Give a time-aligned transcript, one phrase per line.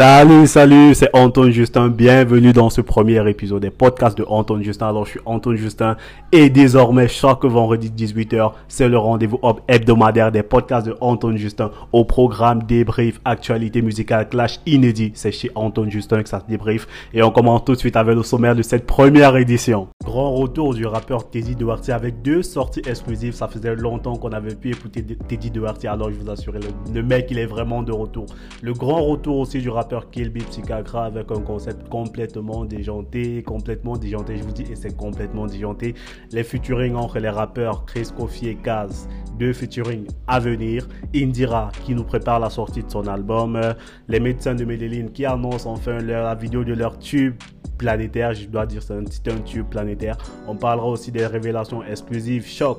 [0.00, 1.90] Salut, salut, c'est Antoine Justin.
[1.90, 4.88] Bienvenue dans ce premier épisode des podcasts de Antoine Justin.
[4.88, 5.98] Alors, je suis Antoine Justin
[6.32, 12.06] et désormais, chaque vendredi 18h, c'est le rendez-vous hebdomadaire des podcasts de Antoine Justin au
[12.06, 15.12] programme débrief, actualité musicale, clash inédit.
[15.12, 18.16] C'est chez Antoine Justin que ça se débrief et on commence tout de suite avec
[18.16, 19.88] le sommaire de cette première édition.
[20.02, 23.34] Grand retour du rappeur Teddy Duarte avec deux sorties exclusives.
[23.34, 25.84] Ça faisait longtemps qu'on avait pu écouter Teddy Duarte.
[25.84, 28.24] Alors, je vous assure, le mec, il est vraiment de retour.
[28.62, 33.96] Le grand retour aussi du rappeur rappeur Kilby Psychagra avec un concept complètement déjanté, complètement
[33.96, 35.96] déjanté, je vous dis, et c'est complètement déjanté.
[36.30, 40.86] Les featuring entre les rappeurs Chris Kofi et Kaz, deux featuring à venir.
[41.12, 43.60] Indira qui nous prépare la sortie de son album.
[44.06, 47.34] Les médecins de Medellin qui annoncent enfin la vidéo de leur tube
[47.76, 50.18] planétaire, je dois dire c'est un, un tube planétaire.
[50.46, 52.78] On parlera aussi des révélations exclusives choc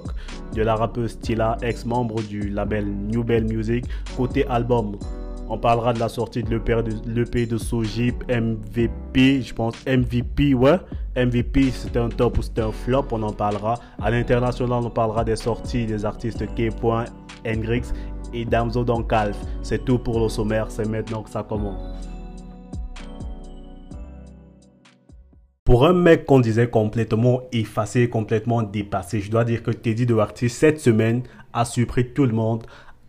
[0.56, 3.84] de la rappeuse Stila, ex-membre du label New Bell Music.
[4.16, 4.96] Côté album,
[5.50, 10.78] on parlera de la sortie de l'EP de, de Sojip, MVP, je pense MVP, ouais.
[11.16, 13.80] MVP, c'était un top ou c'était un flop, on en parlera.
[14.02, 16.70] À l'international, on parlera des sorties des artistes K.
[17.46, 17.84] Hendrix
[18.34, 19.38] et Damso Calf.
[19.62, 21.82] C'est tout pour le sommaire, c'est maintenant que ça commence.
[25.64, 30.48] Pour un mec qu'on disait complètement effacé, complètement dépassé, je dois dire que Teddy Duarte,
[30.48, 32.66] cette semaine, a surpris tout le monde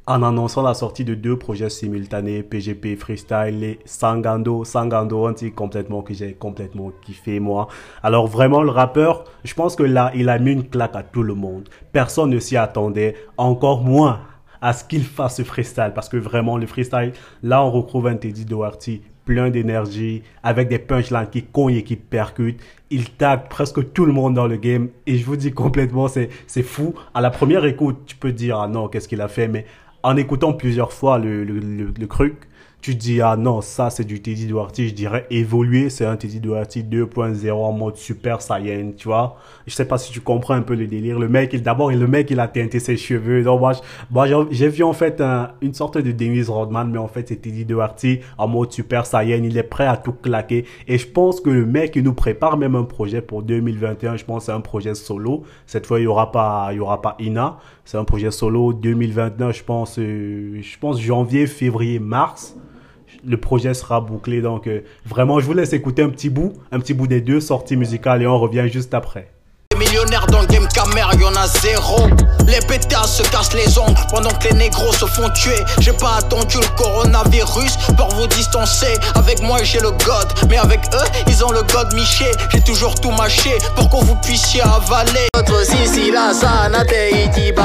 [0.06, 4.64] en annonçant la sortie de deux projets simultanés, PGP Freestyle et Sangando.
[4.64, 7.68] Sangando, un titre complètement que j'ai complètement kiffé, moi.
[8.02, 11.22] Alors vraiment, le rappeur, je pense que là, il a mis une claque à tout
[11.22, 11.68] le monde.
[11.92, 14.20] Personne ne s'y attendait, encore moins
[14.60, 15.92] à ce qu'il fasse ce freestyle.
[15.94, 20.78] Parce que vraiment, le freestyle, là, on retrouve un Teddy Doherty plein d'énergie, avec des
[20.78, 22.60] punchlines qui cognent et qui percutent.
[22.90, 24.88] Il tag presque tout le monde dans le game.
[25.06, 26.94] Et je vous dis complètement, c'est, c'est fou.
[27.14, 29.48] À la première écoute, tu peux dire, ah non, qu'est-ce qu'il a fait?
[29.48, 29.64] Mais
[30.02, 32.48] en écoutant plusieurs fois le, le, le, le truc,
[32.82, 36.40] tu dis, ah non, ça c'est du Teddy Duarte, je dirais évoluer, c'est un Teddy
[36.40, 39.36] Duarte 2.0 en mode super saiyan, tu vois.
[39.68, 41.20] Je sais pas si tu comprends un peu le délire.
[41.20, 43.44] Le mec, d'abord, le mec, il a teinté ses cheveux.
[43.44, 43.72] Donc, moi,
[44.10, 45.22] moi j'ai vu en fait
[45.60, 48.04] une sorte de Dennis Rodman, mais en fait, c'est Teddy Duarte
[48.36, 49.44] en mode super saiyan.
[49.44, 50.64] Il est prêt à tout claquer.
[50.88, 54.16] Et je pense que le mec, il nous prépare même un projet pour 2021.
[54.16, 55.44] Je pense c'est un projet solo.
[55.66, 57.58] Cette fois, il y aura pas, il y aura pas Ina.
[57.84, 62.56] C'est un projet solo 2021, je pense, euh, je pense janvier, février, mars
[63.24, 64.40] le projet sera bouclé.
[64.40, 67.40] Donc, euh, vraiment, je vous laisse écouter un petit bout, un petit bout des deux
[67.40, 69.28] sorties musicales et on revient juste après.
[69.82, 72.06] Millionnaires dans le game camère, y'en a zéro.
[72.46, 75.58] Les pétards se cassent les ongles pendant que les négros se font tuer.
[75.80, 78.96] J'ai pas attendu le coronavirus pour vous distancer.
[79.16, 82.30] Avec moi j'ai le god, mais avec eux ils ont le god miché.
[82.50, 85.26] J'ai toujours tout mâché pour que vous puissiez avaler.
[85.34, 87.64] Notre sisi la sana te itiba.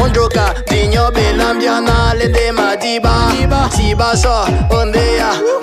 [0.00, 3.68] Onjoka, belambiana lende madiba.
[3.74, 4.46] Tiba so,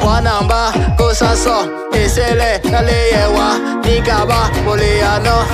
[0.04, 1.88] wanamba, kosa so.
[1.94, 5.46] Esele, naleyewa, nikaba, boleano.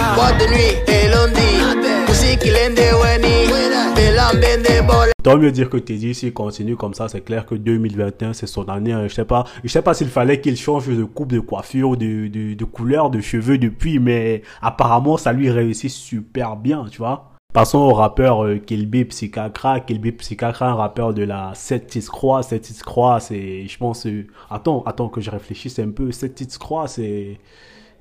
[5.23, 8.67] Tant mieux dire que Teddy, s'il continue comme ça, c'est clair que 2021, c'est son
[8.67, 8.91] année.
[8.91, 9.07] Hein.
[9.07, 12.27] Je sais pas, je sais pas s'il fallait qu'il change de coupe de coiffure, de,
[12.27, 17.31] de, couleur de cheveux depuis, mais apparemment, ça lui réussit super bien, tu vois.
[17.53, 19.79] Passons au rappeur euh, Kilby Psychakra.
[19.79, 22.43] Kilby Psychakra, un rappeur de la 7 Croix.
[22.43, 26.11] 7 Croix, c'est, je pense, euh, attends, attends que je réfléchisse un peu.
[26.11, 27.37] 7 Croix, c'est,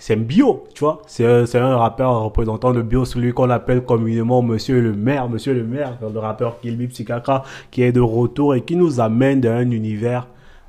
[0.02, 1.00] c'est un bio, tu vois.
[1.06, 5.62] C'est un, rappeur représentant de bio, celui qu'on appelle communément Monsieur le Maire, Monsieur le
[5.62, 9.70] Maire, le rappeur Kilby Psychakra, qui est de retour et qui nous amène dans un
[9.70, 10.26] univers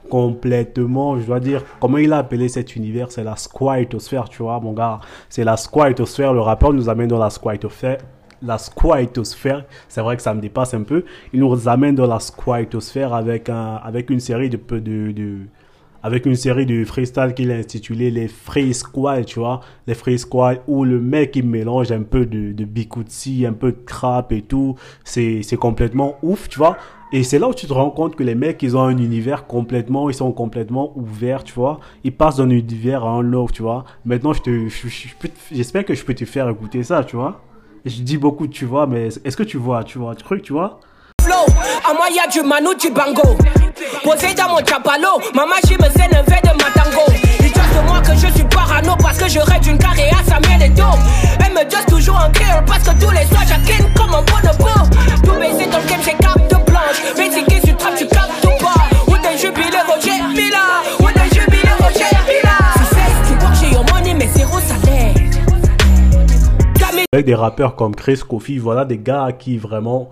[0.07, 4.59] complètement, je dois dire, comment il a appelé cet univers, c'est la squatosphère, tu vois,
[4.59, 4.99] mon gars.
[5.29, 7.97] C'est la squatosphère, le rappeur nous amène dans la squatosphère.
[8.43, 11.05] La squatosphère, c'est vrai que ça me dépasse un peu.
[11.33, 14.57] Il nous amène dans la squatosphère avec un, avec une série de
[16.03, 20.19] avec une série de freestyle qu'il a intitulé les Free Squad, tu vois, les Free
[20.19, 24.31] Squad où le mec il mélange un peu de, de bikutsi, un peu de crap
[24.33, 26.77] et tout, c'est c'est complètement ouf, tu vois.
[27.13, 29.45] Et c'est là où tu te rends compte que les mecs, ils ont un univers
[29.45, 31.79] complètement, ils sont complètement ouverts, tu vois.
[32.03, 33.85] Ils passent d'un univers à un autre, tu vois.
[34.03, 34.67] Maintenant, je te,
[35.51, 37.41] j'espère que je peux te faire écouter ça, tu vois.
[37.85, 40.41] Je dis beaucoup, tu vois, mais est-ce que tu vois, tu vois, tu crois que
[40.41, 40.79] tu vois?
[41.85, 43.35] À moi, y'a du Manu, du Bango.
[44.03, 47.11] Posé dans mon chapalo, ma je me scène un de matango.
[47.41, 50.23] Ils disent de moi que je suis parano parce que je rêve d'une carrière à
[50.23, 50.85] Samuel et Do.
[51.45, 54.39] Elle me disent toujours en clear parce que tous les soirs j'acquine comme un bon
[54.43, 55.25] de peau.
[55.25, 57.01] Tout baiser dans le game, c'est cap de planche.
[57.17, 59.11] Mais c'est qui tu trappes, tu captes tout pas?
[59.11, 60.83] Ou t'es jubilé, Roger Mila?
[61.01, 62.57] Ou t'es jubilé, Roger Mila?
[62.75, 65.13] Tu sais, tu vois que j'ai your money, mais zéro salaire.
[67.11, 70.09] Avec des rappeurs comme Chris Kofi, voilà des gars qui vraiment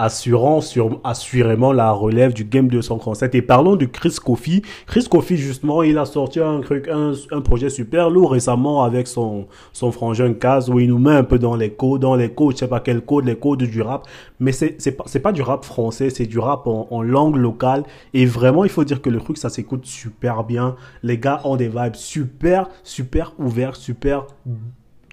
[0.00, 3.34] assurant sur, assurément la relève du Game 237.
[3.34, 4.62] Et parlons de Chris Kofi.
[4.86, 7.12] Chris Kofi, justement, il a sorti un truc, un,
[7.42, 11.38] projet super lourd récemment avec son, son frangin Kaz où il nous met un peu
[11.38, 14.06] dans les codes, dans les codes, je sais pas quel code, les codes du rap.
[14.40, 17.84] Mais c'est, c'est pas, pas du rap français, c'est du rap en, en langue locale.
[18.14, 20.76] Et vraiment, il faut dire que le truc, ça s'écoute super bien.
[21.02, 24.26] Les gars ont des vibes super, super ouverts, super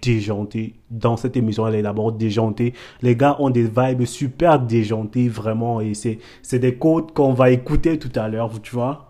[0.02, 0.76] déjanté.
[0.90, 2.74] Dans cette émission, elle est d'abord déjantée.
[3.02, 5.82] Les gars ont des vibes super déjantées, vraiment.
[5.82, 9.07] Et c'est, c'est des codes qu'on va écouter tout à l'heure, tu vois.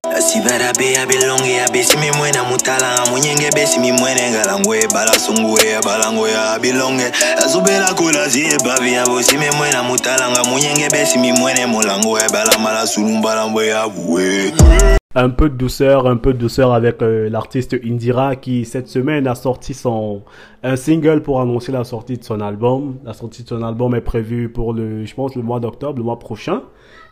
[15.18, 19.26] Un peu de douceur, un peu de douceur avec euh, l'artiste Indira qui cette semaine
[19.26, 20.22] a sorti son
[20.62, 22.98] un single pour annoncer la sortie de son album.
[23.04, 26.04] La sortie de son album est prévue pour le, je pense, le mois d'octobre, le
[26.04, 26.62] mois prochain.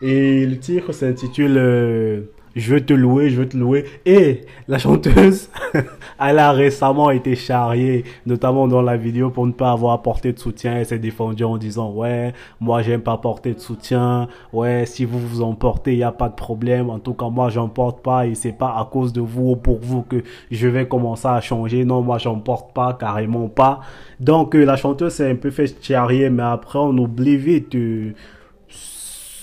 [0.01, 2.21] Et le titre s'intitule euh,
[2.55, 3.83] Je veux te louer, je veux te louer.
[4.05, 5.49] Et la chanteuse,
[6.19, 10.39] elle a récemment été charriée, notamment dans la vidéo pour ne pas avoir apporté de
[10.39, 10.77] soutien.
[10.77, 14.29] Elle s'est défendue en disant ouais, moi j'aime pas porter de soutien.
[14.53, 16.89] Ouais, si vous vous en portez, il y a pas de problème.
[16.89, 19.55] En tout cas, moi j'en porte pas et c'est pas à cause de vous ou
[19.57, 21.83] pour vous que je vais commencer à changer.
[21.83, 23.81] Non, moi j'en porte pas, carrément pas.
[24.21, 27.75] Donc euh, la chanteuse s'est un peu fait charrier, mais après on oublie vite.
[27.75, 28.13] euh,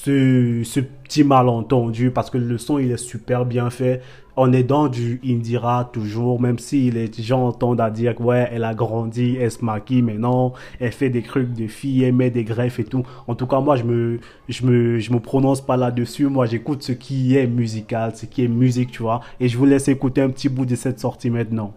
[0.05, 4.03] ce, petit malentendu parce que le son il est super bien fait.
[4.35, 8.49] On est dans du Indira toujours, même si les gens entendent à dire que ouais,
[8.51, 12.15] elle a grandi, elle se maquille, mais non, elle fait des trucs de fille, elle
[12.15, 13.03] met des greffes et tout.
[13.29, 16.29] En tout cas, moi, je me, je me, je me prononce pas là-dessus.
[16.29, 19.21] Moi, j'écoute ce qui est musical, ce qui est musique, tu vois.
[19.39, 21.75] Et je vous laisse écouter un petit bout de cette sortie maintenant.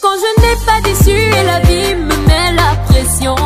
[0.00, 3.36] Quand je n'ai pas déçu et la vie me met la pression,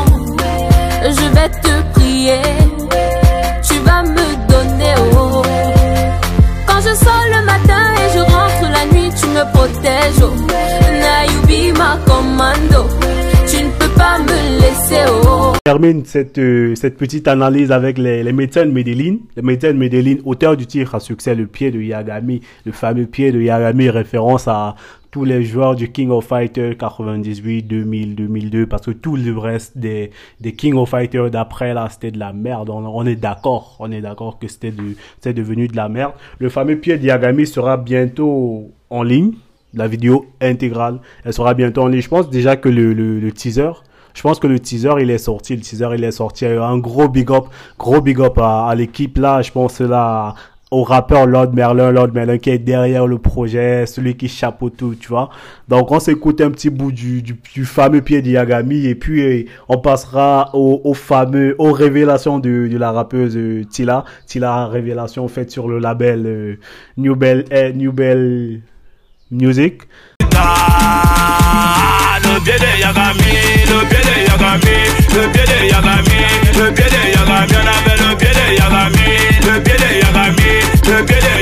[1.03, 2.86] je vais te prier,
[7.05, 10.33] Le matin et je rentre la nuit, tu me protèges oh.
[12.07, 12.89] Commando,
[13.47, 15.53] tu ne peux pas me laisser oh.
[15.65, 19.17] termine cette, euh, cette petite analyse avec les, les médecins de Medellin.
[19.37, 23.07] Les médecins de Medellin, auteur du titre à succès, le pied de Yagami, le fameux
[23.07, 24.75] pied de Yagami, référence à
[25.17, 29.79] tous les joueurs du King of Fighters 98, 2000, 2002, parce que tout le reste
[29.79, 30.11] des,
[30.43, 32.69] des King of Fighters d'après, là, c'était de la merde.
[32.69, 36.13] On, est d'accord, on est d'accord que c'était de, c'est devenu de la merde.
[36.39, 39.33] Le fameux pied de Yagami sera bientôt en ligne.
[39.73, 42.03] La vidéo intégrale, elle sera bientôt en ligne.
[42.03, 43.71] Je pense déjà que le, le, le teaser,
[44.13, 46.45] je pense que le teaser il est sorti, le teaser il est sorti.
[46.45, 47.45] Un gros big up,
[47.79, 49.41] gros big up à, à l'équipe là.
[49.41, 50.35] Je pense là
[50.71, 54.97] au rappeur Lord Merlin, Lord Merlin qui est derrière le projet, celui qui chapeaute tout,
[54.99, 55.31] tu vois.
[55.69, 59.45] Donc on s'écoute un petit bout du, du, fameux pied de Yagami et puis euh,
[59.69, 64.05] on passera au, au fameux, aux révélations de, de la rappeuse euh, Tila.
[64.27, 66.57] Tila révélation faite sur le label euh,
[66.97, 67.73] New Bell, eh,
[69.31, 69.83] Music.
[72.23, 73.33] Le pied de Yagami,
[73.67, 74.77] le pied de Yagami,
[75.15, 76.19] le pied de Yagami,
[76.59, 77.55] le pied de Yagami,
[79.47, 80.16] le pied de Yagami,
[80.97, 81.36] le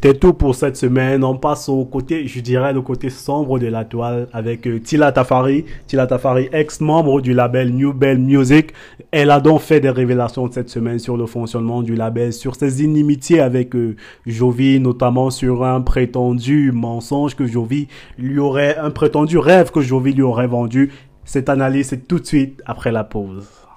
[0.00, 1.24] C'était tout pour cette semaine.
[1.24, 5.10] On passe au côté, je dirais, le côté sombre de la toile avec euh, Tila
[5.10, 5.64] Tafari.
[5.88, 8.72] Tila Tafari, ex-membre du label New Bell Music.
[9.10, 12.84] Elle a donc fait des révélations cette semaine sur le fonctionnement du label, sur ses
[12.84, 17.88] inimitiés avec euh, Jovi, notamment sur un prétendu mensonge que Jovi
[18.18, 20.92] lui aurait, un prétendu rêve que Jovi lui aurait vendu.
[21.24, 23.67] Cette analyse, c'est tout de suite après la pause.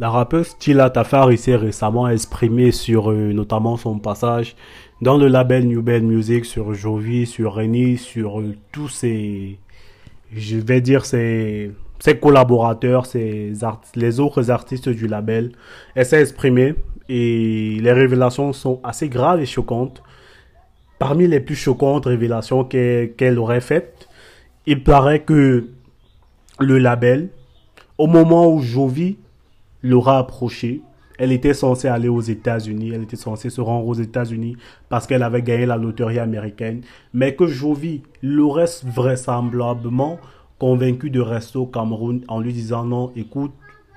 [0.00, 4.56] La rappeuse Tila Tafari s'est récemment exprimée sur euh, notamment son passage
[5.02, 9.58] dans le label New Bell Music, sur Jovi, sur Reni, sur euh, tous ses,
[10.32, 13.52] je vais dire ses, ses collaborateurs, ses
[13.94, 15.52] les autres artistes du label.
[15.94, 16.76] Elle s'est exprimée
[17.10, 20.02] et les révélations sont assez graves et choquantes.
[20.98, 24.08] Parmi les plus choquantes révélations qu'elle aurait faites,
[24.64, 25.68] il paraît que
[26.58, 27.28] le label,
[27.98, 29.18] au moment où Jovi
[29.82, 30.82] l'aura approché.
[31.18, 34.56] Elle était censée aller aux États-Unis, elle était censée se rendre aux États-Unis
[34.88, 36.80] parce qu'elle avait gagné la loterie américaine,
[37.12, 40.18] mais que Jovi l'aurait vraisemblablement
[40.58, 43.52] convaincu de rester au Cameroun en lui disant non, écoute,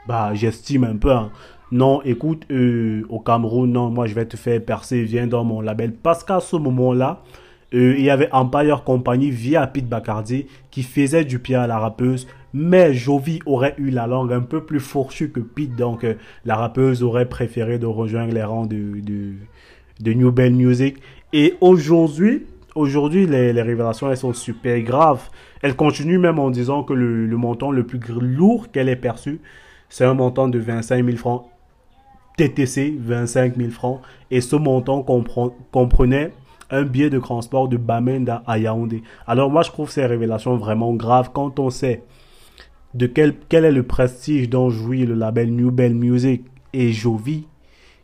[0.06, 1.32] bah j'estime un peu, hein.
[1.72, 5.62] non, écoute, euh, au Cameroun, non, moi je vais te faire percer, viens dans mon
[5.62, 7.22] label, parce qu'à ce moment-là,
[7.74, 11.80] euh, il y avait Empire Company via Pete Bacardi qui faisait du pied à la
[11.80, 12.28] rappeuse.
[12.54, 15.76] Mais Jovi aurait eu la langue un peu plus fourchue que Pete.
[15.76, 20.98] Donc euh, la rappeuse aurait préféré de rejoindre les rangs de, de, New Bell Music.
[21.34, 22.46] Et aujourd'hui,
[22.76, 25.30] aujourd'hui, les, révélations, elles sont super graves.
[25.62, 29.40] Elle continue même en disant que le, montant le plus lourd qu'elle ait perçu,
[29.90, 31.46] c'est un montant de 25 000 francs
[32.38, 34.02] TTC, 25 000 francs.
[34.32, 35.04] Et ce montant
[35.72, 36.34] comprenait
[36.70, 39.04] un billet de transport de Bamenda à Yaoundé.
[39.28, 42.04] Alors moi, je trouve ces révélations vraiment graves quand on sait
[42.94, 47.46] de quel, quel est le prestige dont jouit le label New Bell Music et Jovi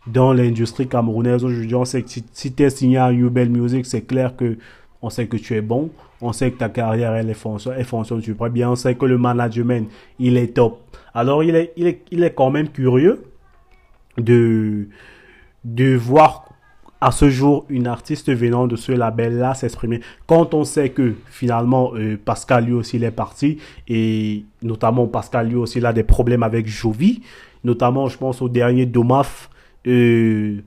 [0.07, 1.43] dans l'industrie camerounaise.
[1.43, 4.57] Aujourd'hui, on sait que si, tu es signé à New Bell Music, c'est clair que
[5.01, 7.85] on sait que tu es bon, on sait que ta carrière elle, est fonctionne, elle
[7.85, 10.81] fonctionne super bien, on sait que le management il est top.
[11.13, 13.23] Alors il est, il est, il est quand même curieux
[14.17, 14.89] de,
[15.63, 16.48] de voir
[17.01, 20.01] à ce jour une artiste venant de ce label-là s'exprimer.
[20.27, 25.47] Quand on sait que finalement euh, Pascal lui aussi il est parti et notamment Pascal
[25.47, 27.21] lui aussi il a des problèmes avec Jovi,
[27.63, 29.49] notamment je pense au dernier Domaf,
[29.87, 30.61] euh,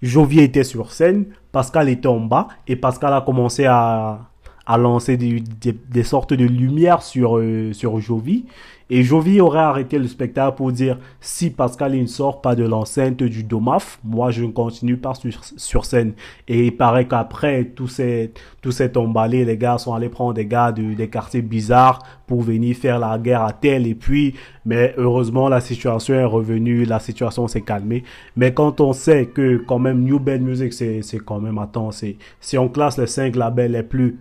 [0.00, 4.20] Jovi était sur scène, Pascal était en bas et Pascal a commencé à,
[4.68, 8.44] à lancer des, des, des sortes de lumière sur, euh, sur Jovi.
[8.90, 12.64] Et Jovi aurait arrêté le spectacle pour dire si Pascal il ne sort pas de
[12.64, 16.14] l'enceinte du Domaf, moi je ne continue pas sur, sur scène.
[16.48, 18.32] Et il paraît qu'après tout s'est
[18.62, 22.40] tout s'est emballé, les gars sont allés prendre des gars de, des quartiers bizarres pour
[22.40, 24.34] venir faire la guerre à tel et puis
[24.64, 28.04] mais heureusement la situation est revenue, la situation s'est calmée.
[28.36, 31.90] Mais quand on sait que quand même New Band Music c'est c'est quand même attends,
[31.90, 34.18] c'est si on classe les cinq labels les plus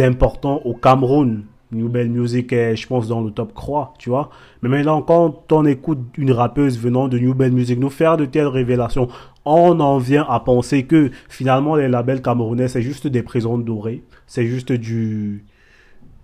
[0.00, 4.30] importants au Cameroun, New Bell Music est, je pense, dans le top croix, tu vois.
[4.60, 8.26] Mais maintenant, quand on écoute une rappeuse venant de New Bell Music nous faire de
[8.26, 9.08] telles révélations,
[9.44, 14.02] on en vient à penser que finalement les labels camerounais, c'est juste des prisons dorées.
[14.26, 15.44] C'est juste du,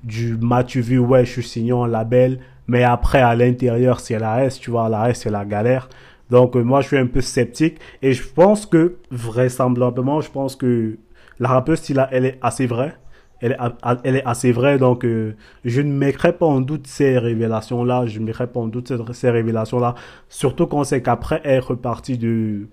[0.04, 2.40] du m'as-tu vu, ouais, je suis signé en label.
[2.66, 5.88] Mais après, à l'intérieur, c'est la S, tu vois, la S, c'est la galère.
[6.30, 7.78] Donc, euh, moi, je suis un peu sceptique.
[8.02, 10.98] Et je pense que, vraisemblablement, je pense que
[11.40, 12.94] la rappeuse, elle est assez vraie
[13.40, 18.18] elle est, assez vraie, donc euh, je ne mettrai pas en doute ces révélations-là, je
[18.18, 19.94] ne mettrai pas en doute ces, révélations-là,
[20.28, 22.66] surtout quand c'est qu'après elle est repartie de,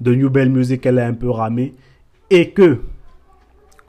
[0.00, 1.74] de New Bell Music, elle est un peu ramée,
[2.28, 2.80] et que,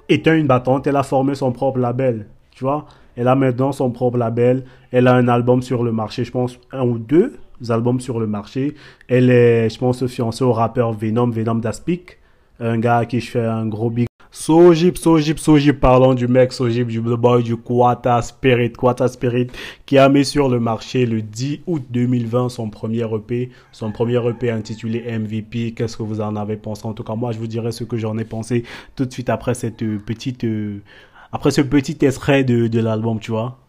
[0.08, 2.86] étant une battante, elle a formé son propre label, tu vois,
[3.18, 6.60] elle a maintenant son propre label, elle a un album sur le marché, je pense
[6.72, 8.76] un ou deux albums sur le marché,
[9.08, 12.18] elle est, je pense, fiancée au rappeur Venom, Venom Daspic,
[12.60, 14.08] un gars à qui je fais un gros big
[14.42, 19.50] Sojip, Sojip, Sojip, parlons du mec Sojip, du boy du Quata Spirit, Quata Spirit,
[19.86, 24.20] qui a mis sur le marché le 10 août 2020 son premier EP, son premier
[24.28, 25.76] EP intitulé MVP.
[25.76, 26.88] Qu'est-ce que vous en avez pensé?
[26.88, 28.64] En tout cas, moi, je vous dirai ce que j'en ai pensé
[28.96, 30.82] tout de suite après cette petite, euh,
[31.32, 33.60] après ce petit extrait de, l'album, tu vois.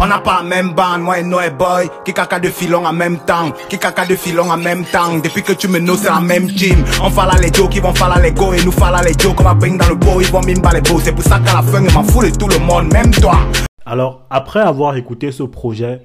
[0.00, 1.88] On n'a pas la même bande, moi et Noé Boy.
[2.04, 3.50] Qui caca de filon en même temps.
[3.68, 5.18] Qui caca de filon en même temps.
[5.18, 6.84] Depuis que tu me know c'est la même team.
[7.02, 8.52] On fala les Joe qui vont fala les go.
[8.52, 10.20] Et nous fala les Joe qu'on va bring dans le beau.
[10.20, 11.00] Ils vont mimba les beaux.
[11.00, 12.92] C'est pour ça qu'à la fin je m'en fous de tout le monde.
[12.92, 13.40] Même toi.
[13.84, 16.00] Alors après avoir écouté ce projet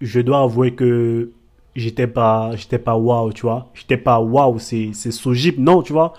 [0.00, 1.30] Je dois avouer que
[1.76, 3.66] J'étais pas J'étais pas waouh tu vois.
[3.74, 5.12] J'étais pas waouh c'est c'est
[5.58, 6.14] Non tu vois.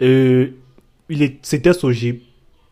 [0.00, 0.48] Euh,
[1.10, 2.22] il est C'était Sojip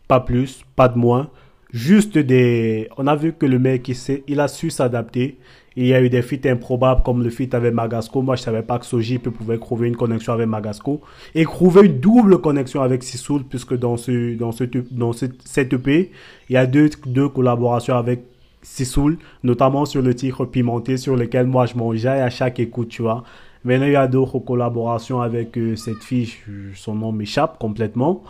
[0.07, 1.29] Pas plus Pas de moins
[1.71, 2.89] juste des.
[2.97, 3.95] On a vu que le mec, il,
[4.27, 5.37] il a su s'adapter.
[5.75, 8.21] Il y a eu des feats improbables comme le feat avec Magasco.
[8.21, 10.99] Moi, je savais pas que Sojip pouvait trouver une connexion avec Magasco
[11.35, 15.71] et trouver une double connexion avec Sisoul, puisque dans ce, dans ce, dans ce, cette
[15.71, 16.11] EP,
[16.49, 18.23] il y a deux, deux collaborations avec
[18.61, 23.03] Sisoul, notamment sur le titre Pimenté, sur lequel moi je mangeais à chaque écoute, tu
[23.03, 23.23] vois.
[23.63, 26.33] Maintenant, il y a d'autres collaborations avec euh, cette fille,
[26.75, 28.23] son nom m'échappe complètement.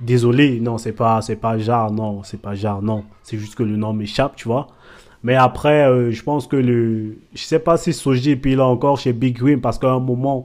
[0.00, 3.04] Désolé, non, c'est pas, c'est pas Jar, non, c'est pas Jar, non.
[3.22, 4.68] C'est juste que le nom m'échappe, tu vois.
[5.22, 8.98] Mais après, euh, je pense que le, je sais pas si Soji puis là encore
[8.98, 10.44] chez Big Green parce qu'à un moment,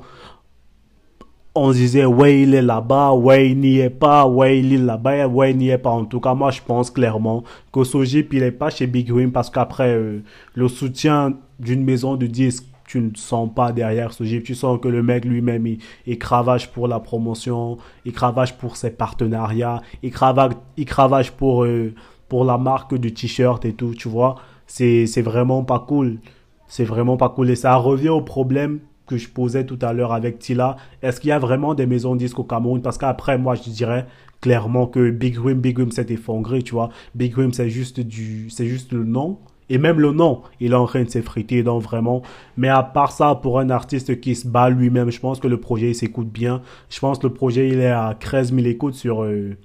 [1.56, 5.28] on disait ouais il est là-bas, ouais il n'y est pas, ouais il est là-bas,
[5.28, 5.92] ouais il n'y est pas.
[5.92, 9.08] En tout cas, moi je pense clairement que Soji puis il est pas chez Big
[9.08, 10.20] Green parce qu'après euh,
[10.54, 14.44] le soutien d'une maison de disques tu ne sens pas derrière ce gif.
[14.44, 18.92] Tu sens que le mec lui-même, il, cravache pour la promotion, il cravache pour ses
[18.92, 21.94] partenariats, il cravache, pour, euh,
[22.30, 24.36] pour la marque du t-shirt et tout, tu vois.
[24.68, 26.20] C'est, vraiment pas cool.
[26.68, 27.50] C'est vraiment pas cool.
[27.50, 30.78] Et ça revient au problème que je posais tout à l'heure avec Tila.
[31.02, 32.82] Est-ce qu'il y a vraiment des maisons disques au Cameroun?
[32.82, 34.08] Parce qu'après, moi, je dirais
[34.42, 36.90] clairement que Big Rim, Big Rim s'est effondré, tu vois.
[37.14, 39.40] Big Rim, c'est juste du, c'est juste le nom.
[39.70, 42.22] Et même le nom, il est en train de s'effriter, donc vraiment.
[42.58, 45.60] Mais à part ça, pour un artiste qui se bat lui-même, je pense que le
[45.60, 46.62] projet, il s'écoute bien.
[46.90, 49.56] Je pense que le projet, il est à 13 000 écoutes sur, euh,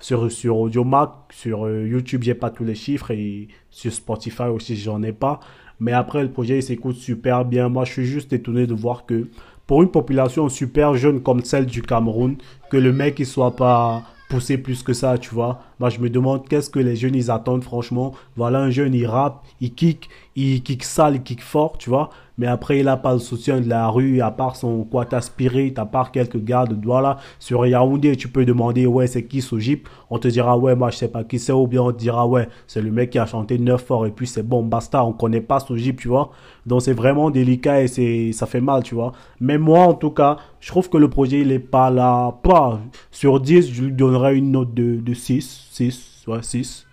[0.00, 1.10] sur, sur Audiomac.
[1.30, 3.12] Sur euh, YouTube, j'ai pas tous les chiffres.
[3.12, 5.38] Et sur Spotify aussi, j'en ai pas.
[5.78, 7.68] Mais après, le projet, il s'écoute super bien.
[7.68, 9.28] Moi, je suis juste étonné de voir que
[9.66, 12.36] pour une population super jeune comme celle du Cameroun,
[12.70, 15.60] que le mec il soit pas poussé plus que ça, tu vois.
[15.78, 18.12] Moi, je me demande qu'est-ce que les jeunes, ils attendent, franchement?
[18.36, 22.10] Voilà, un jeune, il rappe, il kick, il kick sale, il kick fort, tu vois?
[22.38, 25.72] Mais après, il a pas le soutien de la rue, à part son quota spirit,
[25.76, 27.18] à part quelques gardes, voilà.
[27.38, 29.88] Sur Yaoundé, tu peux demander, ouais, c'est qui Sojip?
[30.10, 32.26] On te dira, ouais, moi, je sais pas qui c'est, ou bien on te dira,
[32.26, 35.12] ouais, c'est le mec qui a chanté neuf fort, et puis c'est bon, basta, on
[35.12, 36.30] connaît pas Sojip, tu vois?
[36.66, 39.12] Donc, c'est vraiment délicat et c'est, ça fait mal, tu vois?
[39.40, 42.80] Mais moi, en tout cas, je trouve que le projet, il est pas là, pas.
[43.10, 46.86] Sur 10, je lui donnerais une note de, de 6, 6, ouais, 6.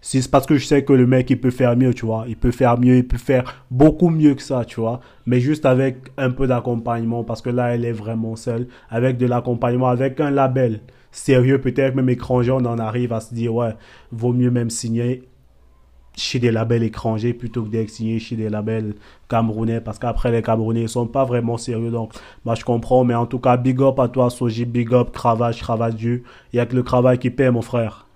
[0.00, 2.24] 6 parce que je sais que le mec il peut faire mieux, tu vois.
[2.26, 5.00] Il peut faire mieux, il peut faire beaucoup mieux que ça, tu vois.
[5.26, 8.66] Mais juste avec un peu d'accompagnement parce que là elle est vraiment seule.
[8.88, 10.80] Avec de l'accompagnement, avec un label
[11.10, 13.74] sérieux, peut-être même étranger, on en arrive à se dire ouais,
[14.10, 15.22] vaut mieux même signer
[16.16, 18.94] chez des labels étrangers plutôt que d'être signé chez des labels
[19.28, 22.12] camerounais parce qu'après les camerounais ils sont pas vraiment sérieux donc
[22.44, 25.60] moi je comprends mais en tout cas big up à toi Soji big up Cravage
[25.60, 28.06] Cravage Dieu il y a que le travail qui paie mon frère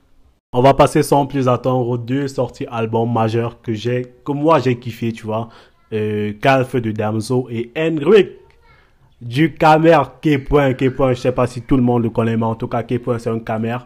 [0.55, 4.79] on va passer sans plus attendre deux sorties albums majeurs que j'ai, que moi j'ai
[4.79, 5.49] kiffé, tu vois.
[5.93, 8.29] Euh, Calf de Damso et Henrik
[9.21, 9.99] du Camer.
[10.23, 13.19] K-Point, je sais pas si tout le monde le connaît, mais en tout cas, K-Point,
[13.19, 13.79] c'est un Camer.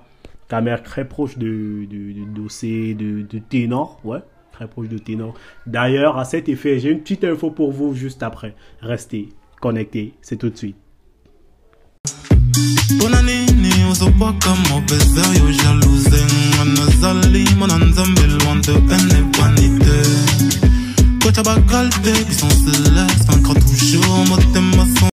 [0.47, 4.21] Camer très proche de, de, de dossier de, de Ténor, ouais.
[4.53, 5.35] Très proche de Ténor.
[5.67, 8.55] D'ailleurs, à cet effet, j'ai une petite info pour vous juste après.
[8.81, 10.77] Restez connectés, c'est tout de suite.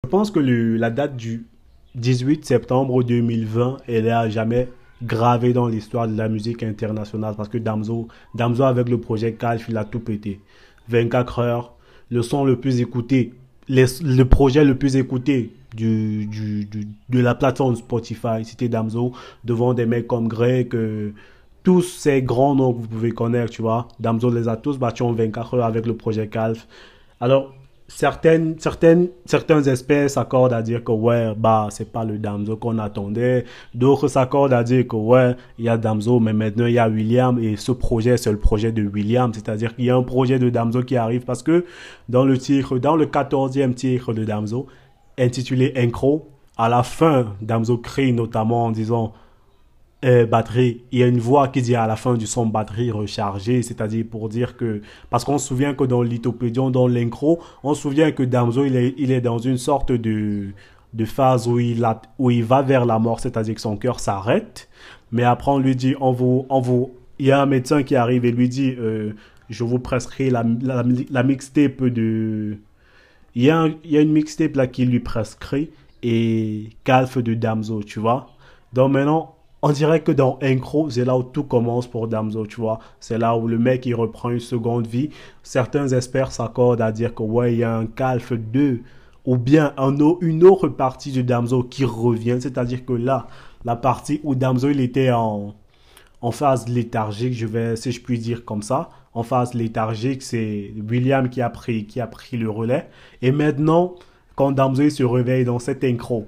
[0.04, 1.46] Je pense que la date du
[1.94, 4.68] 18 septembre 2020, elle est à jamais
[5.02, 9.66] gravée dans l'histoire de la musique internationale parce que Damso, Damso avec le projet Calf,
[9.68, 10.40] il a tout pété.
[10.88, 11.74] 24 heures,
[12.10, 13.32] le son le plus écouté,
[13.70, 16.66] le projet le plus écouté du, du-
[17.08, 19.12] de la plateforme Spotify, c'était Damso,
[19.44, 21.12] devant des mecs comme Greg, euh,
[21.62, 23.88] tous ces grands noms que vous pouvez connaître, tu vois.
[24.00, 26.66] Damso les a tous battus en 24 heures avec le projet Calf.
[27.20, 27.54] Alors,
[27.90, 32.78] certaines, certaines, certains experts s'accordent à dire que ouais, bah, c'est pas le Damso qu'on
[32.78, 33.44] attendait.
[33.74, 36.88] D'autres s'accordent à dire que ouais, il y a Damso, mais maintenant il y a
[36.88, 39.34] William et ce projet, c'est le projet de William.
[39.34, 41.64] C'est-à-dire qu'il y a un projet de Damso qui arrive parce que
[42.08, 44.66] dans le titre, dans le 14e titre de Damso,
[45.18, 49.12] intitulé Incro, à la fin, Damso crie notamment en disant
[50.04, 52.90] euh, batterie, il y a une voix qui dit à la fin du son batterie
[52.90, 57.74] rechargée, c'est-à-dire pour dire que, parce qu'on se souvient que dans l'Ithopédion, dans l'Incro, on
[57.74, 60.48] se souvient que Damso, il est, il est dans une sorte de,
[60.94, 64.00] de phase où il, a, où il va vers la mort, c'est-à-dire que son cœur
[64.00, 64.68] s'arrête,
[65.12, 67.94] mais après on lui dit, on vous, on vous, il y a un médecin qui
[67.94, 69.12] arrive et lui dit, euh,
[69.50, 72.56] je vous prescris la, la, la mixtape de,
[73.34, 75.70] il y a, un- il y a une mixtape là qui lui prescrit
[76.02, 78.28] et Calf de Damso, tu vois.
[78.72, 82.60] Donc maintenant, on dirait que dans Incro, c'est là où tout commence pour Damso, tu
[82.60, 82.78] vois.
[82.98, 85.10] C'est là où le mec, il reprend une seconde vie.
[85.42, 88.80] Certains experts s'accordent à dire que, ouais, il y a un Calf 2
[89.26, 89.74] ou bien
[90.22, 92.38] une autre partie de Damso qui revient.
[92.40, 93.26] C'est-à-dire que là,
[93.64, 95.54] la partie où Damso, il était en,
[96.22, 98.88] en phase léthargique, je vais, si je puis dire comme ça.
[99.12, 102.88] En phase léthargique, c'est William qui a pris, qui a pris le relais.
[103.20, 103.96] Et maintenant,
[104.36, 106.26] quand Damso il se réveille dans cet incro,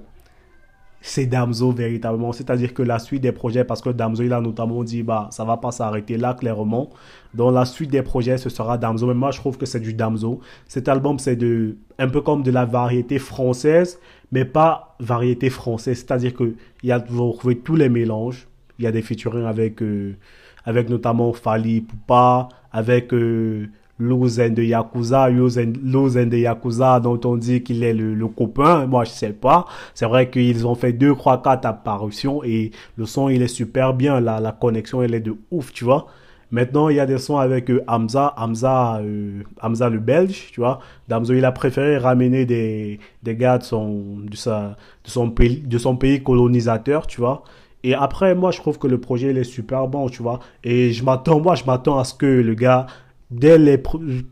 [1.05, 2.31] c'est Damso véritablement.
[2.31, 5.43] C'est-à-dire que la suite des projets, parce que Damso il a notamment dit, bah, ça
[5.43, 6.89] va pas s'arrêter là, clairement.
[7.33, 9.05] Dans la suite des projets, ce sera Damso.
[9.07, 10.39] Mais moi, je trouve que c'est du Damso.
[10.65, 13.99] Cet album, c'est de, un peu comme de la variété française,
[14.31, 15.97] mais pas variété française.
[15.97, 18.47] C'est-à-dire que il y a, vous retrouvez tous les mélanges.
[18.79, 20.15] Il y a des featuring avec, euh,
[20.63, 23.67] avec notamment Fali Poupa, avec euh,
[23.99, 28.85] Lozen de Yakuza, Lozen, de Yakuza, dont on dit qu'il est le, le copain.
[28.87, 29.65] Moi, je sais pas.
[29.93, 33.93] C'est vrai qu'ils ont fait deux, trois, quatre apparitions et le son, il est super
[33.93, 34.19] bien.
[34.19, 36.07] La, la connexion, elle est de ouf, tu vois.
[36.51, 40.59] Maintenant, il y a des sons avec euh, Hamza, Hamza, euh, Hamza le Belge, tu
[40.59, 40.79] vois.
[41.07, 45.61] Damso, il a préféré ramener des, des gars de son, de sa, de son pays,
[45.61, 47.43] de son pays colonisateur, tu vois.
[47.83, 50.41] Et après, moi, je trouve que le projet, il est super bon, tu vois.
[50.63, 52.85] Et je m'attends, moi, je m'attends à ce que le gars,
[53.31, 53.81] dès les,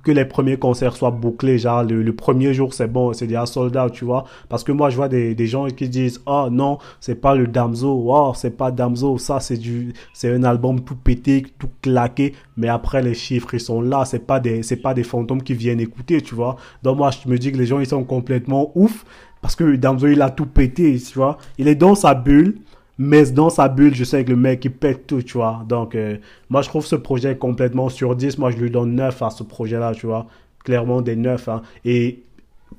[0.03, 3.45] que les premiers concerts soient bouclés, genre, le, le premier jour, c'est bon, c'est déjà
[3.45, 4.25] sold out, tu vois.
[4.49, 7.47] Parce que moi, je vois des, des gens qui disent, oh non, c'est pas le
[7.47, 12.33] Damso, oh, c'est pas Damso, ça, c'est du, c'est un album tout pété, tout claqué.
[12.57, 15.53] Mais après, les chiffres, ils sont là, c'est pas des, c'est pas des fantômes qui
[15.53, 16.57] viennent écouter, tu vois.
[16.83, 19.05] Donc, moi, je me dis que les gens, ils sont complètement ouf.
[19.41, 21.37] Parce que Damso, il a tout pété, tu vois.
[21.57, 22.59] Il est dans sa bulle.
[22.97, 25.65] Mais dans sa bulle, je sais que le mec, il pète tout, tu vois.
[25.67, 26.17] Donc, euh,
[26.49, 28.37] moi, je trouve ce projet complètement sur 10.
[28.37, 30.27] Moi, je lui donne 9 à ce projet-là, tu vois.
[30.63, 31.49] Clairement, des 9.
[31.49, 31.61] Hein.
[31.85, 32.23] Et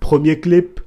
[0.01, 0.81] premier clip,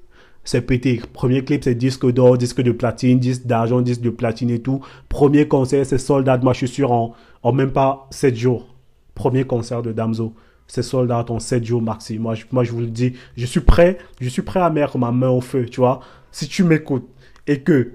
[0.44, 1.02] c'est pété.
[1.14, 4.82] Premier clip, c'est disque d'or, disque de platine, disque d'argent, disque de platine et tout.
[5.10, 6.44] Premier concert, c'est sold out.
[6.44, 8.68] Moi, je suis sûr en, en même pas 7 jours.
[9.16, 10.34] Premier concert de Damso.
[10.68, 12.20] C'est sold out en 7 jours maxi.
[12.20, 14.98] Moi je, moi, je vous le dis, je suis prêt, je suis prêt à mettre
[14.98, 16.00] ma main au feu, tu vois.
[16.32, 17.08] Si tu m'écoutes
[17.48, 17.92] et que,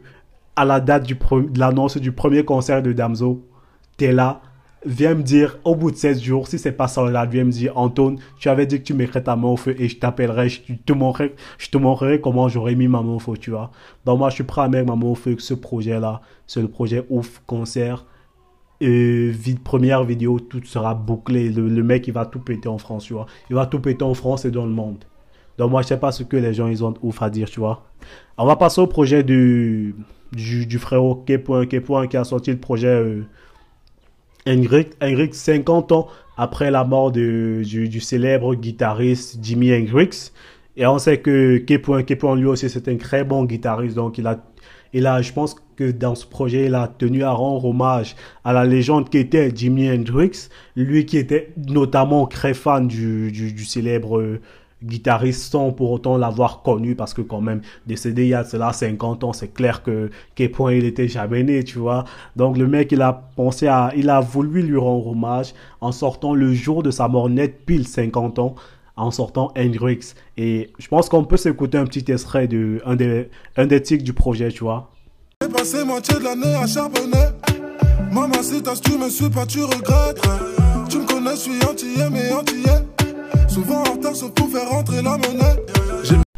[0.61, 3.49] à la date de l'annonce du premier concert de Damso,
[3.97, 4.43] t'es là,
[4.85, 7.51] viens me dire au bout de 16 jours, si c'est pas ça là, viens me
[7.51, 10.51] dire, Antoine, tu avais dit que tu mettrais ta main au feu et je t'appellerai,
[10.51, 13.71] je te montrerai, comment j'aurais mis ma main au feu, tu vois.
[14.05, 16.61] Donc moi, je suis prêt à mettre ma main au feu que ce projet-là, c'est
[16.61, 18.05] le projet ouf concert.
[18.83, 19.33] Et
[19.65, 21.49] première vidéo, tout sera bouclé.
[21.49, 23.25] Le, mec, il va tout péter en France, tu vois.
[23.49, 25.05] Il va tout péter en France et dans le monde.
[25.61, 27.61] Donc moi, je sais pas ce que les gens, ils ont ouf à dire, tu
[27.61, 27.83] vois.
[28.39, 29.95] On va passer au projet du,
[30.33, 31.39] du, du frérot K.
[32.09, 32.89] qui a sorti le projet...
[32.89, 33.27] Euh,
[34.47, 34.89] Hendrix,
[35.33, 40.33] 50 ans après la mort de, du, célèbre guitariste Jimi Hendrix.
[40.79, 41.87] Et on sait que K.
[42.39, 43.97] lui aussi, c'est un très bon guitariste.
[43.97, 44.43] Donc, il a,
[44.95, 48.55] il a, je pense que dans ce projet, il a tenu à rendre hommage à
[48.55, 50.49] la légende qui était Jimi Hendrix.
[50.75, 54.41] Lui qui était notamment très fan du, du, du célèbre
[54.83, 58.73] guitariste sans pour autant l'avoir connu parce que quand même décédé il y a cela
[58.73, 62.05] 50 ans c'est clair que quel point il était jamais né tu vois.
[62.37, 66.35] Donc le mec il a pensé à il a voulu lui rendre hommage en sortant
[66.35, 68.55] le jour de sa mort net pile 50 ans
[68.97, 70.15] en sortant Hendrix.
[70.37, 74.03] Et je pense qu'on peut s'écouter un petit extrait de un des un des tics
[74.03, 74.91] du projet tu vois.
[75.43, 76.67] J'ai passé moitié de l'année à
[78.13, 80.21] Maman si tu me suis pas tu regrettes.
[80.89, 82.90] Tu me connais je suis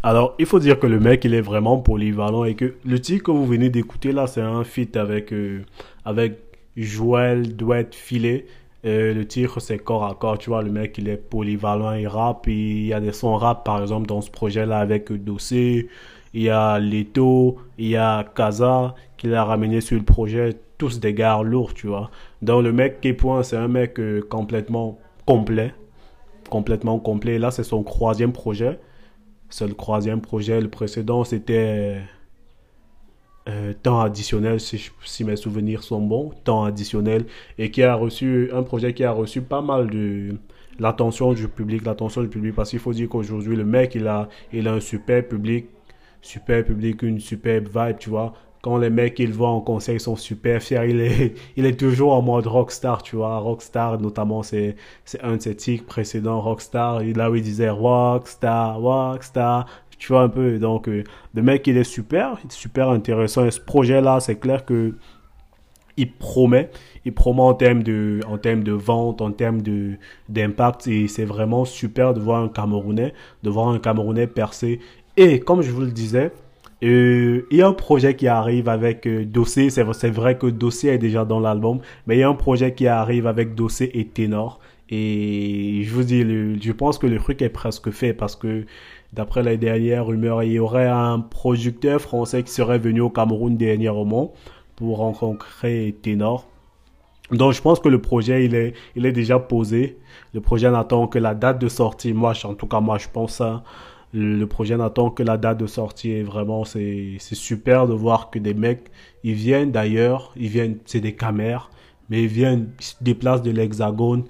[0.03, 3.25] Alors, il faut dire que le mec, il est vraiment polyvalent et que le titre
[3.25, 5.63] que vous venez d'écouter là, c'est un feat avec, euh,
[6.07, 6.39] avec
[6.77, 8.47] Joël Douet Filet.
[8.87, 10.39] Euh, le titre, c'est corps à corps.
[10.39, 12.47] Tu vois, le mec, il est polyvalent, il rappe.
[12.47, 15.89] il y a des sons rap, par exemple, dans ce projet-là avec Dossé.
[16.33, 20.57] Il y a Leto, il y a Kaza qu'il a ramené sur le projet.
[20.79, 22.11] Tous des gars lourds, tu vois.
[22.41, 25.75] Donc, le mec qui point, c'est un mec euh, complètement complet
[26.53, 27.39] complètement complet.
[27.39, 28.79] Là, c'est son troisième projet.
[29.49, 30.61] C'est le troisième projet.
[30.61, 32.03] Le précédent, c'était
[33.49, 37.25] euh, temps additionnel, si, si, mes souvenirs sont bons, temps additionnel,
[37.57, 40.37] et qui a reçu un projet qui a reçu pas mal de
[40.79, 44.29] l'attention du public, l'attention du public, parce qu'il faut dire qu'aujourd'hui, le mec, il a,
[44.53, 45.67] il a un super public,
[46.21, 50.01] super public, une superbe vibe, tu vois quand les mecs ils voient en concert, ils
[50.01, 51.35] sont super fiers.
[51.57, 53.39] Il est, toujours en mode rockstar, tu vois.
[53.39, 54.77] Rockstar, notamment, c'est,
[55.23, 57.03] un de ses titres précédents, rockstar.
[57.03, 59.67] Là où il disait rockstar, rockstar.
[59.99, 60.59] Tu vois un peu.
[60.59, 61.03] Donc, euh,
[61.35, 63.45] le mec, il est super, super intéressant.
[63.45, 64.95] Et ce projet-là, c'est clair que
[65.97, 66.71] il promet,
[67.05, 68.39] il promet en termes de, en
[68.77, 69.97] vente, en termes de,
[70.29, 70.87] d'impact.
[70.87, 74.81] Et c'est vraiment super de voir un Camerounais, de voir un Camerounais percer.
[75.17, 76.33] Et comme je vous le disais,
[76.83, 79.71] euh, il y a un projet qui arrive avec euh, Dossé.
[79.71, 82.87] C'est vrai que Dossé est déjà dans l'album, mais il y a un projet qui
[82.87, 84.61] arrive avec Dossé et Ténor.
[84.91, 88.67] Et je vous dis, je pense que le truc est presque fait parce que
[89.13, 93.57] d'après les dernières rumeurs, il y aurait un producteur français qui serait venu au Cameroun
[93.57, 94.33] dernièrement
[94.77, 96.47] pour rencontrer Ténor.
[97.31, 99.99] Donc je pense que le projet il est, il est déjà posé.
[100.35, 102.13] Le projet n'attend que la date de sortie.
[102.13, 103.63] Moi, en tout cas, moi je pense ça.
[104.13, 108.39] Le projet n'attend que la date de sortie et vraiment c'est super de voir que
[108.39, 108.91] des mecs,
[109.25, 111.71] ils viennent d'ailleurs, ils viennent, c'est des caméras,
[112.11, 114.25] mais ils viennent, ils se déplacent de l'hexagone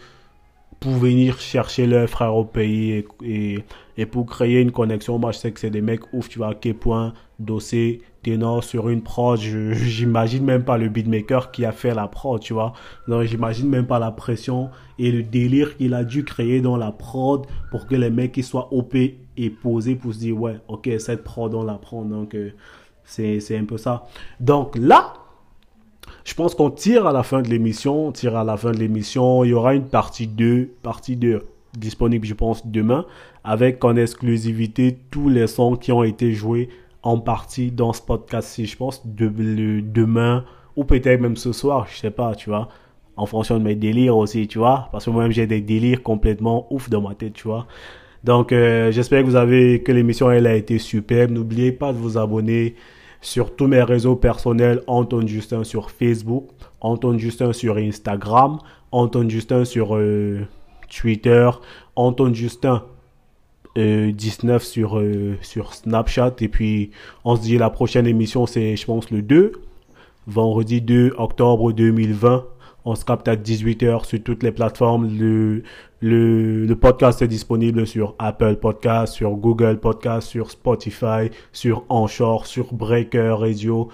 [0.82, 3.64] pour venir chercher leurs frères au pays et,
[3.96, 5.16] et, pour créer une connexion.
[5.18, 8.64] Moi, je sais que c'est des mecs ouf, tu vois, à quel point dossier, ténor
[8.64, 9.38] sur une prod.
[9.40, 12.72] J'imagine même pas le beatmaker qui a fait la prod, tu vois.
[13.06, 16.90] Donc, j'imagine même pas la pression et le délire qu'il a dû créer dans la
[16.90, 18.96] prod pour que les mecs ils soient OP
[19.44, 22.02] et posés pour se dire, ouais, ok, cette prod, on la prend.
[22.02, 22.50] Donc, euh,
[23.05, 24.07] c'est un peu ça.
[24.40, 25.14] Donc là,
[26.24, 28.78] je pense qu'on tire à la fin de l'émission, on tire à la fin de
[28.78, 29.44] l'émission.
[29.44, 31.42] Il y aura une partie 2, partie 2
[31.76, 33.07] disponible, je pense, demain,
[33.44, 36.68] avec en exclusivité tous les sons qui ont été joués
[37.02, 38.66] en partie dans ce podcast-ci.
[38.66, 40.44] Je pense de, demain,
[40.76, 42.68] ou peut-être même ce soir, je sais pas, tu vois,
[43.16, 46.66] en fonction de mes délires aussi, tu vois, parce que moi-même j'ai des délires complètement
[46.72, 47.66] ouf dans ma tête, tu vois.
[48.24, 51.32] Donc, euh, j'espère que vous avez, que l'émission, elle a été superbe.
[51.32, 52.76] N'oubliez pas de vous abonner
[53.20, 56.48] sur tous mes réseaux personnels, Anton Justin sur Facebook,
[56.80, 58.58] Anton Justin sur Instagram,
[58.90, 60.40] Anton Justin sur euh,
[60.90, 61.48] Twitter,
[61.96, 62.85] Anton Justin
[63.76, 66.35] 19 euh, sur, euh, sur Snapchat.
[66.40, 66.90] Et puis,
[67.24, 69.52] on se dit la prochaine émission, c'est, je pense, le 2,
[70.26, 72.44] vendredi 2 octobre 2020.
[72.84, 75.08] On se capte à 18h sur toutes les plateformes.
[76.00, 82.74] Le, podcast est disponible sur Apple Podcast, sur Google Podcast, sur Spotify, sur Anchor, sur
[82.74, 83.88] Breaker Radio.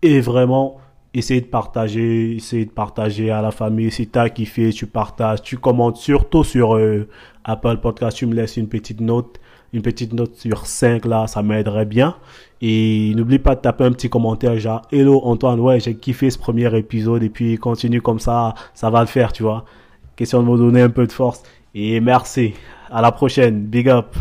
[0.00, 0.78] Et vraiment,
[1.12, 3.90] essayez de partager, essayez de partager à la famille.
[3.90, 7.08] Si t'as kiffé, tu partages, tu commentes surtout sur euh,
[7.44, 9.38] Apple Podcast, tu me laisses une petite note,
[9.76, 12.16] une petite note sur 5 là, ça m'aiderait bien.
[12.60, 16.38] Et n'oublie pas de taper un petit commentaire genre Hello Antoine, ouais j'ai kiffé ce
[16.38, 19.64] premier épisode et puis continue comme ça, ça va le faire, tu vois.
[20.16, 21.42] Question de me donner un peu de force.
[21.74, 22.54] Et merci.
[22.90, 23.66] À la prochaine.
[23.66, 24.16] Big up.